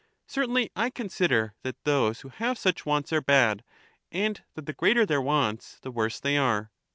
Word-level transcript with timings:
Certainly 0.25 0.71
I 0.75 0.89
consider 0.89 1.53
that 1.61 1.83
those 1.83 2.21
who 2.21 2.29
have 2.29 2.57
such 2.57 2.87
wants 2.87 3.13
are 3.13 3.21
bad, 3.21 3.63
and 4.11 4.41
that 4.55 4.65
the 4.65 4.73
greater 4.73 5.05
their 5.05 5.21
wants 5.21 5.77
the 5.83 5.91
worse 5.91 6.19
they 6.19 6.37
are. 6.37 6.71